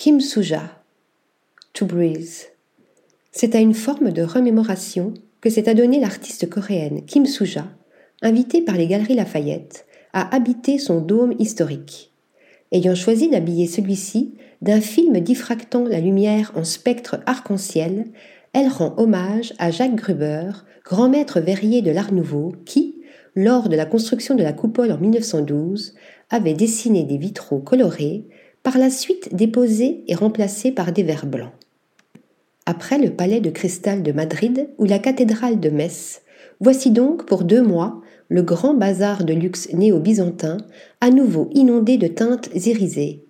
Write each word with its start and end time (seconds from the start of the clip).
Kim 0.00 0.18
Suja. 0.18 0.62
To 1.74 1.84
breathe. 1.84 2.48
C'est 3.32 3.54
à 3.54 3.58
une 3.58 3.74
forme 3.74 4.12
de 4.12 4.22
remémoration 4.22 5.12
que 5.42 5.50
s'est 5.50 5.68
adonnée 5.68 6.00
l'artiste 6.00 6.48
coréenne 6.48 7.04
Kim 7.04 7.26
Suja, 7.26 7.66
invitée 8.22 8.62
par 8.62 8.76
les 8.76 8.86
Galeries 8.86 9.16
Lafayette 9.16 9.84
à 10.14 10.34
habiter 10.34 10.78
son 10.78 11.02
dôme 11.02 11.34
historique. 11.38 12.14
Ayant 12.72 12.94
choisi 12.94 13.28
d'habiller 13.28 13.66
celui-ci 13.66 14.36
d'un 14.62 14.80
film 14.80 15.20
diffractant 15.20 15.84
la 15.84 16.00
lumière 16.00 16.50
en 16.54 16.64
spectre 16.64 17.20
arc-en-ciel, 17.26 18.06
elle 18.54 18.68
rend 18.68 18.94
hommage 18.96 19.52
à 19.58 19.70
Jacques 19.70 19.96
Gruber, 19.96 20.50
grand 20.82 21.10
maître 21.10 21.40
verrier 21.40 21.82
de 21.82 21.90
l'Art 21.90 22.14
Nouveau, 22.14 22.54
qui, 22.64 23.02
lors 23.34 23.68
de 23.68 23.76
la 23.76 23.84
construction 23.84 24.34
de 24.34 24.42
la 24.42 24.54
coupole 24.54 24.92
en 24.92 24.98
1912, 24.98 25.94
avait 26.30 26.54
dessiné 26.54 27.04
des 27.04 27.18
vitraux 27.18 27.58
colorés, 27.58 28.28
par 28.62 28.78
la 28.78 28.90
suite 28.90 29.34
déposés 29.34 30.04
et 30.08 30.14
remplacés 30.14 30.72
par 30.72 30.92
des 30.92 31.02
verres 31.02 31.26
blancs. 31.26 31.52
Après 32.66 32.98
le 32.98 33.10
palais 33.10 33.40
de 33.40 33.50
cristal 33.50 34.02
de 34.02 34.12
Madrid 34.12 34.68
ou 34.78 34.84
la 34.84 34.98
cathédrale 34.98 35.60
de 35.60 35.70
Metz, 35.70 36.22
voici 36.60 36.90
donc 36.90 37.26
pour 37.26 37.44
deux 37.44 37.62
mois 37.62 38.00
le 38.28 38.42
grand 38.42 38.74
bazar 38.74 39.24
de 39.24 39.34
luxe 39.34 39.72
néo-byzantin, 39.72 40.58
à 41.00 41.10
nouveau 41.10 41.50
inondé 41.52 41.98
de 41.98 42.06
teintes 42.06 42.48
irisées. 42.54 43.24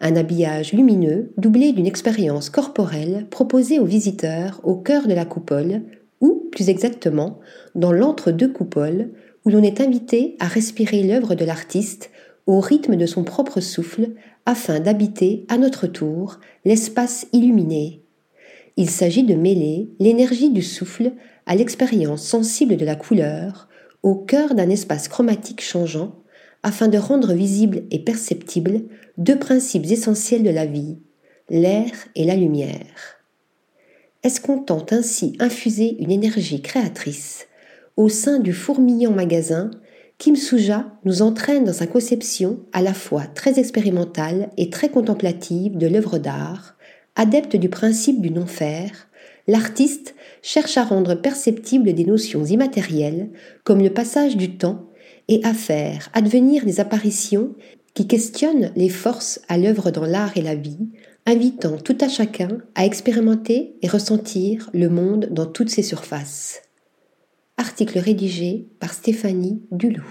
Un 0.00 0.16
habillage 0.16 0.72
lumineux 0.72 1.32
doublé 1.36 1.70
d'une 1.72 1.86
expérience 1.86 2.50
corporelle 2.50 3.26
proposée 3.30 3.78
aux 3.78 3.84
visiteurs 3.84 4.60
au 4.64 4.74
cœur 4.74 5.06
de 5.06 5.14
la 5.14 5.24
coupole, 5.24 5.82
ou 6.20 6.48
plus 6.50 6.70
exactement 6.70 7.38
dans 7.76 7.92
l'entre-deux 7.92 8.52
coupoles, 8.52 9.10
où 9.44 9.50
l'on 9.50 9.62
est 9.62 9.80
invité 9.80 10.36
à 10.40 10.48
respirer 10.48 11.04
l'œuvre 11.04 11.36
de 11.36 11.44
l'artiste 11.44 12.10
au 12.46 12.60
rythme 12.60 12.96
de 12.96 13.06
son 13.06 13.24
propre 13.24 13.60
souffle 13.60 14.10
afin 14.46 14.80
d'habiter 14.80 15.46
à 15.48 15.58
notre 15.58 15.86
tour 15.86 16.40
l'espace 16.64 17.26
illuminé. 17.32 18.02
Il 18.76 18.90
s'agit 18.90 19.22
de 19.22 19.34
mêler 19.34 19.90
l'énergie 19.98 20.50
du 20.50 20.62
souffle 20.62 21.12
à 21.46 21.54
l'expérience 21.54 22.22
sensible 22.22 22.76
de 22.76 22.84
la 22.84 22.96
couleur 22.96 23.68
au 24.02 24.14
cœur 24.14 24.54
d'un 24.54 24.70
espace 24.70 25.08
chromatique 25.08 25.60
changeant 25.60 26.22
afin 26.62 26.88
de 26.88 26.98
rendre 26.98 27.32
visible 27.32 27.82
et 27.90 27.98
perceptible 27.98 28.82
deux 29.18 29.38
principes 29.38 29.86
essentiels 29.90 30.42
de 30.42 30.50
la 30.50 30.66
vie, 30.66 30.98
l'air 31.50 31.90
et 32.14 32.24
la 32.24 32.36
lumière. 32.36 33.18
Est-ce 34.22 34.40
qu'on 34.40 34.60
tente 34.60 34.92
ainsi 34.92 35.36
infuser 35.40 35.96
une 36.00 36.12
énergie 36.12 36.62
créatrice 36.62 37.46
au 37.96 38.08
sein 38.08 38.38
du 38.38 38.52
fourmillant 38.52 39.12
magasin, 39.12 39.70
Kim 40.18 40.36
Suja 40.36 40.86
nous 41.04 41.22
entraîne 41.22 41.64
dans 41.64 41.72
sa 41.72 41.86
conception 41.86 42.60
à 42.72 42.82
la 42.82 42.94
fois 42.94 43.22
très 43.26 43.58
expérimentale 43.58 44.50
et 44.56 44.70
très 44.70 44.88
contemplative 44.88 45.76
de 45.76 45.86
l'œuvre 45.86 46.18
d'art, 46.18 46.76
adepte 47.16 47.56
du 47.56 47.68
principe 47.68 48.20
du 48.20 48.30
non-faire, 48.30 49.08
l'artiste 49.48 50.14
cherche 50.42 50.76
à 50.76 50.84
rendre 50.84 51.14
perceptibles 51.14 51.92
des 51.92 52.04
notions 52.04 52.44
immatérielles 52.44 53.30
comme 53.64 53.82
le 53.82 53.90
passage 53.90 54.36
du 54.36 54.56
temps 54.56 54.88
et 55.28 55.40
à 55.44 55.54
faire 55.54 56.08
advenir 56.14 56.64
des 56.64 56.80
apparitions 56.80 57.54
qui 57.94 58.06
questionnent 58.06 58.72
les 58.74 58.88
forces 58.88 59.40
à 59.48 59.58
l'œuvre 59.58 59.90
dans 59.90 60.06
l'art 60.06 60.36
et 60.36 60.42
la 60.42 60.54
vie, 60.54 60.88
invitant 61.26 61.76
tout 61.76 61.96
à 62.00 62.08
chacun 62.08 62.58
à 62.74 62.86
expérimenter 62.86 63.76
et 63.82 63.88
ressentir 63.88 64.70
le 64.72 64.88
monde 64.88 65.28
dans 65.30 65.46
toutes 65.46 65.70
ses 65.70 65.82
surfaces. 65.82 66.62
Article 67.62 68.00
rédigé 68.00 68.66
par 68.80 68.92
Stéphanie 68.92 69.62
Dulou. 69.70 70.02